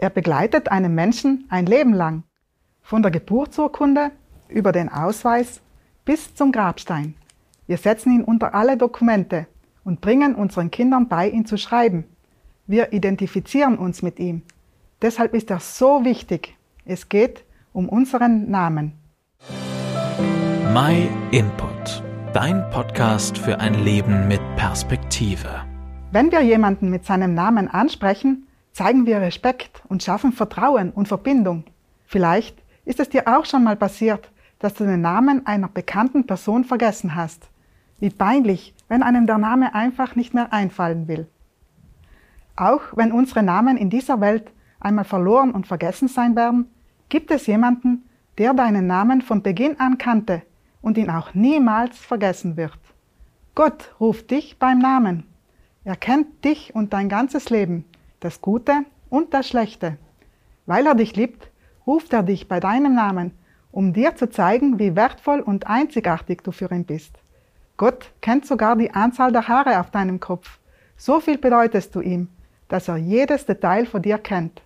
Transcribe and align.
Er 0.00 0.10
begleitet 0.10 0.70
einen 0.70 0.94
Menschen 0.94 1.46
ein 1.48 1.66
Leben 1.66 1.92
lang, 1.92 2.22
von 2.82 3.02
der 3.02 3.10
Geburtsurkunde 3.10 4.12
über 4.48 4.70
den 4.70 4.88
Ausweis 4.88 5.60
bis 6.04 6.36
zum 6.36 6.52
Grabstein. 6.52 7.14
Wir 7.66 7.78
setzen 7.78 8.12
ihn 8.12 8.22
unter 8.22 8.54
alle 8.54 8.76
Dokumente 8.76 9.48
und 9.82 10.00
bringen 10.00 10.36
unseren 10.36 10.70
Kindern 10.70 11.08
bei, 11.08 11.28
ihn 11.28 11.46
zu 11.46 11.56
schreiben. 11.56 12.04
Wir 12.68 12.92
identifizieren 12.92 13.76
uns 13.76 14.00
mit 14.00 14.20
ihm. 14.20 14.42
Deshalb 15.02 15.34
ist 15.34 15.50
er 15.50 15.58
so 15.58 16.04
wichtig. 16.04 16.56
Es 16.84 17.08
geht 17.08 17.44
um 17.72 17.88
unseren 17.88 18.48
Namen. 18.52 18.92
My 20.72 21.08
Input, 21.32 22.04
dein 22.32 22.70
Podcast 22.70 23.36
für 23.36 23.58
ein 23.58 23.74
Leben 23.74 24.28
mit 24.28 24.40
Perspektive. 24.54 25.64
Wenn 26.12 26.30
wir 26.30 26.42
jemanden 26.42 26.88
mit 26.88 27.04
seinem 27.04 27.34
Namen 27.34 27.66
ansprechen, 27.66 28.47
zeigen 28.78 29.06
wir 29.06 29.20
Respekt 29.20 29.82
und 29.88 30.04
schaffen 30.04 30.32
Vertrauen 30.32 30.92
und 30.92 31.08
Verbindung. 31.08 31.64
Vielleicht 32.06 32.62
ist 32.84 33.00
es 33.00 33.08
dir 33.08 33.26
auch 33.26 33.44
schon 33.44 33.64
mal 33.64 33.74
passiert, 33.74 34.30
dass 34.60 34.74
du 34.74 34.84
den 34.84 35.00
Namen 35.00 35.44
einer 35.48 35.66
bekannten 35.66 36.28
Person 36.28 36.62
vergessen 36.62 37.16
hast. 37.16 37.48
Wie 37.98 38.10
peinlich, 38.10 38.76
wenn 38.86 39.02
einem 39.02 39.26
der 39.26 39.38
Name 39.38 39.74
einfach 39.74 40.14
nicht 40.14 40.32
mehr 40.32 40.52
einfallen 40.52 41.08
will. 41.08 41.26
Auch 42.54 42.82
wenn 42.94 43.10
unsere 43.10 43.42
Namen 43.42 43.76
in 43.76 43.90
dieser 43.90 44.20
Welt 44.20 44.52
einmal 44.78 45.04
verloren 45.04 45.50
und 45.50 45.66
vergessen 45.66 46.06
sein 46.06 46.36
werden, 46.36 46.70
gibt 47.08 47.32
es 47.32 47.48
jemanden, 47.48 48.08
der 48.38 48.54
deinen 48.54 48.86
Namen 48.86 49.22
von 49.22 49.42
Beginn 49.42 49.80
an 49.80 49.98
kannte 49.98 50.42
und 50.82 50.98
ihn 50.98 51.10
auch 51.10 51.34
niemals 51.34 51.98
vergessen 51.98 52.56
wird. 52.56 52.78
Gott 53.56 53.92
ruft 53.98 54.30
dich 54.30 54.56
beim 54.60 54.78
Namen. 54.78 55.24
Er 55.82 55.96
kennt 55.96 56.44
dich 56.44 56.76
und 56.76 56.92
dein 56.92 57.08
ganzes 57.08 57.50
Leben, 57.50 57.84
das 58.20 58.40
Gute 58.40 58.84
und 59.10 59.34
das 59.34 59.48
Schlechte. 59.48 59.98
Weil 60.66 60.86
er 60.86 60.94
dich 60.94 61.16
liebt, 61.16 61.48
ruft 61.86 62.12
er 62.12 62.22
dich 62.22 62.48
bei 62.48 62.60
deinem 62.60 62.94
Namen, 62.94 63.32
um 63.70 63.92
dir 63.92 64.16
zu 64.16 64.28
zeigen, 64.28 64.78
wie 64.78 64.96
wertvoll 64.96 65.40
und 65.40 65.66
einzigartig 65.66 66.42
du 66.42 66.52
für 66.52 66.70
ihn 66.70 66.84
bist. 66.84 67.18
Gott 67.76 68.10
kennt 68.20 68.44
sogar 68.44 68.76
die 68.76 68.90
Anzahl 68.90 69.32
der 69.32 69.46
Haare 69.46 69.80
auf 69.80 69.90
deinem 69.90 70.20
Kopf. 70.20 70.58
So 70.96 71.20
viel 71.20 71.38
bedeutest 71.38 71.94
du 71.94 72.00
ihm, 72.00 72.28
dass 72.68 72.88
er 72.88 72.96
jedes 72.96 73.46
Detail 73.46 73.86
von 73.86 74.02
dir 74.02 74.18
kennt. 74.18 74.62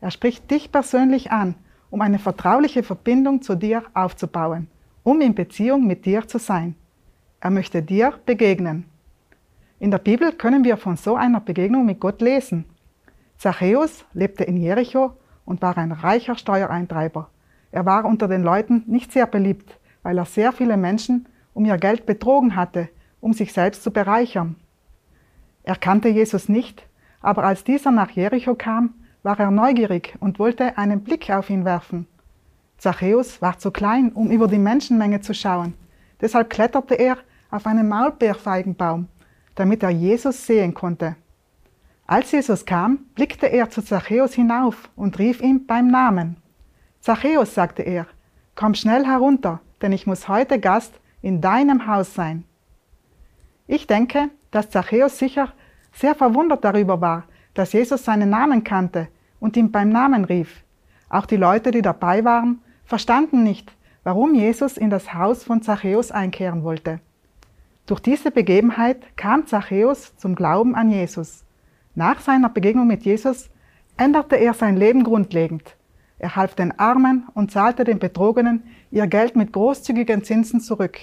Er 0.00 0.10
spricht 0.10 0.50
dich 0.50 0.72
persönlich 0.72 1.30
an, 1.30 1.56
um 1.90 2.00
eine 2.00 2.18
vertrauliche 2.18 2.82
Verbindung 2.82 3.42
zu 3.42 3.54
dir 3.54 3.82
aufzubauen, 3.94 4.68
um 5.02 5.20
in 5.20 5.34
Beziehung 5.34 5.86
mit 5.86 6.06
dir 6.06 6.26
zu 6.26 6.38
sein. 6.38 6.74
Er 7.40 7.50
möchte 7.50 7.82
dir 7.82 8.14
begegnen. 8.24 8.84
In 9.78 9.90
der 9.90 9.98
Bibel 9.98 10.32
können 10.32 10.64
wir 10.64 10.76
von 10.76 10.96
so 10.96 11.14
einer 11.16 11.40
Begegnung 11.40 11.84
mit 11.84 12.00
Gott 12.00 12.20
lesen. 12.20 12.64
Zachäus 13.38 14.04
lebte 14.12 14.42
in 14.42 14.56
Jericho 14.56 15.12
und 15.44 15.62
war 15.62 15.78
ein 15.78 15.92
reicher 15.92 16.34
Steuereintreiber. 16.34 17.30
Er 17.70 17.86
war 17.86 18.04
unter 18.04 18.26
den 18.26 18.42
Leuten 18.42 18.82
nicht 18.86 19.12
sehr 19.12 19.26
beliebt, 19.26 19.78
weil 20.02 20.18
er 20.18 20.24
sehr 20.24 20.52
viele 20.52 20.76
Menschen 20.76 21.28
um 21.54 21.64
ihr 21.64 21.76
Geld 21.78 22.04
betrogen 22.04 22.56
hatte, 22.56 22.88
um 23.20 23.32
sich 23.32 23.52
selbst 23.52 23.84
zu 23.84 23.92
bereichern. 23.92 24.56
Er 25.62 25.76
kannte 25.76 26.08
Jesus 26.08 26.48
nicht, 26.48 26.86
aber 27.20 27.44
als 27.44 27.62
dieser 27.62 27.92
nach 27.92 28.10
Jericho 28.10 28.54
kam, 28.54 28.94
war 29.22 29.38
er 29.38 29.50
neugierig 29.50 30.14
und 30.20 30.38
wollte 30.38 30.76
einen 30.76 31.02
Blick 31.02 31.30
auf 31.30 31.50
ihn 31.50 31.64
werfen. 31.64 32.06
Zachäus 32.76 33.42
war 33.42 33.58
zu 33.58 33.70
klein, 33.70 34.12
um 34.12 34.30
über 34.30 34.48
die 34.48 34.58
Menschenmenge 34.58 35.20
zu 35.20 35.34
schauen. 35.34 35.74
Deshalb 36.20 36.50
kletterte 36.50 36.94
er 36.94 37.18
auf 37.50 37.66
einen 37.66 37.88
Maulbeerfeigenbaum, 37.88 39.08
damit 39.54 39.82
er 39.82 39.90
Jesus 39.90 40.46
sehen 40.46 40.74
konnte. 40.74 41.16
Als 42.10 42.32
Jesus 42.32 42.64
kam, 42.64 43.00
blickte 43.14 43.48
er 43.48 43.68
zu 43.68 43.82
Zachäus 43.82 44.32
hinauf 44.32 44.88
und 44.96 45.18
rief 45.18 45.42
ihm 45.42 45.66
beim 45.66 45.88
Namen. 45.88 46.38
Zachäus, 47.00 47.54
sagte 47.54 47.82
er, 47.82 48.06
komm 48.54 48.74
schnell 48.74 49.04
herunter, 49.04 49.60
denn 49.82 49.92
ich 49.92 50.06
muss 50.06 50.26
heute 50.26 50.58
Gast 50.58 50.98
in 51.20 51.42
deinem 51.42 51.86
Haus 51.86 52.14
sein. 52.14 52.44
Ich 53.66 53.86
denke, 53.86 54.30
dass 54.50 54.70
Zachäus 54.70 55.18
sicher 55.18 55.52
sehr 55.92 56.14
verwundert 56.14 56.64
darüber 56.64 57.02
war, 57.02 57.24
dass 57.52 57.74
Jesus 57.74 58.06
seinen 58.06 58.30
Namen 58.30 58.64
kannte 58.64 59.08
und 59.38 59.54
ihn 59.58 59.70
beim 59.70 59.90
Namen 59.90 60.24
rief. 60.24 60.64
Auch 61.10 61.26
die 61.26 61.36
Leute, 61.36 61.72
die 61.72 61.82
dabei 61.82 62.24
waren, 62.24 62.62
verstanden 62.86 63.42
nicht, 63.42 63.70
warum 64.02 64.34
Jesus 64.34 64.78
in 64.78 64.88
das 64.88 65.12
Haus 65.12 65.44
von 65.44 65.60
Zachäus 65.60 66.10
einkehren 66.10 66.62
wollte. 66.62 67.00
Durch 67.84 68.00
diese 68.00 68.30
Begebenheit 68.30 69.14
kam 69.18 69.46
Zachäus 69.46 70.16
zum 70.16 70.34
Glauben 70.34 70.74
an 70.74 70.90
Jesus. 70.90 71.44
Nach 71.98 72.20
seiner 72.20 72.48
Begegnung 72.48 72.86
mit 72.86 73.02
Jesus 73.02 73.50
änderte 73.96 74.36
er 74.36 74.54
sein 74.54 74.76
Leben 74.76 75.02
grundlegend. 75.02 75.76
Er 76.20 76.36
half 76.36 76.54
den 76.54 76.78
Armen 76.78 77.26
und 77.34 77.50
zahlte 77.50 77.82
den 77.82 77.98
Betrogenen 77.98 78.62
ihr 78.92 79.08
Geld 79.08 79.34
mit 79.34 79.52
großzügigen 79.52 80.22
Zinsen 80.22 80.60
zurück. 80.60 80.96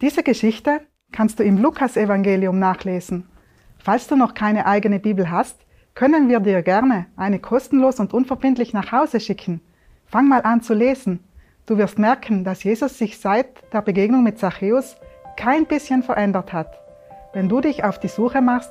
Diese 0.00 0.22
Geschichte 0.22 0.82
kannst 1.10 1.40
du 1.40 1.42
im 1.42 1.58
Lukas-Evangelium 1.58 2.60
nachlesen. 2.60 3.26
Falls 3.76 4.06
du 4.06 4.14
noch 4.14 4.34
keine 4.34 4.66
eigene 4.66 5.00
Bibel 5.00 5.32
hast, 5.32 5.58
können 5.96 6.28
wir 6.28 6.38
dir 6.38 6.62
gerne 6.62 7.06
eine 7.16 7.40
kostenlos 7.40 7.98
und 7.98 8.14
unverbindlich 8.14 8.72
nach 8.72 8.92
Hause 8.92 9.18
schicken. 9.18 9.62
Fang 10.04 10.28
mal 10.28 10.42
an 10.42 10.62
zu 10.62 10.74
lesen. 10.74 11.24
Du 11.66 11.76
wirst 11.76 11.98
merken, 11.98 12.44
dass 12.44 12.62
Jesus 12.62 12.98
sich 12.98 13.18
seit 13.18 13.72
der 13.72 13.82
Begegnung 13.82 14.22
mit 14.22 14.38
Zachäus 14.38 14.94
kein 15.36 15.66
bisschen 15.66 16.04
verändert 16.04 16.52
hat. 16.52 16.78
Wenn 17.32 17.48
du 17.48 17.60
dich 17.60 17.82
auf 17.82 17.98
die 17.98 18.06
Suche 18.06 18.40
machst, 18.40 18.70